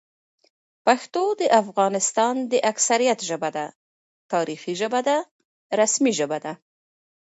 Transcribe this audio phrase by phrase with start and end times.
[0.85, 3.65] پښتو د افغانستان د اکثریت ژبه ده،
[4.31, 5.17] تاریخي ژبه ده،
[5.79, 6.53] رسمي ژبه ده